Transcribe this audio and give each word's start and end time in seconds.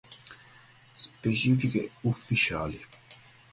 Specifiche 0.95 1.91
ufficiali. 2.01 2.83